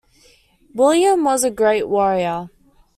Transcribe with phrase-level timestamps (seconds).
[0.73, 2.49] William was a great warrior.